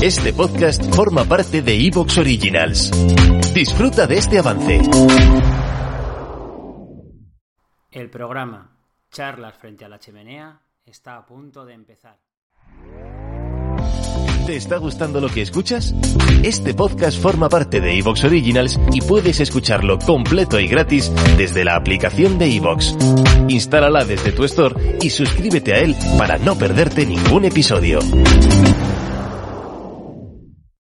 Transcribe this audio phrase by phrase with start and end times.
[0.00, 2.92] Este podcast forma parte de Evox Originals.
[3.52, 4.80] Disfruta de este avance.
[7.90, 8.78] El programa
[9.10, 12.16] Charlas frente a la chimenea está a punto de empezar.
[14.46, 15.92] ¿Te está gustando lo que escuchas?
[16.44, 21.74] Este podcast forma parte de Evox Originals y puedes escucharlo completo y gratis desde la
[21.74, 22.96] aplicación de Evox.
[23.48, 27.98] Instálala desde tu store y suscríbete a él para no perderte ningún episodio.